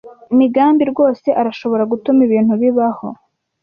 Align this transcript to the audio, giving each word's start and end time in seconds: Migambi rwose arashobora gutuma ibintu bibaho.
Migambi 0.39 0.83
rwose 0.91 1.27
arashobora 1.41 1.83
gutuma 1.91 2.19
ibintu 2.27 2.53
bibaho. 2.61 3.07